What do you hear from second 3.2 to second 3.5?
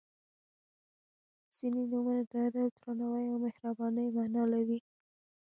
او